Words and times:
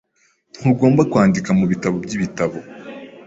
Ntugomba 0.59 1.01
kwandika 1.11 1.49
mubitabo 1.57 1.95
byibitabo. 2.05 2.57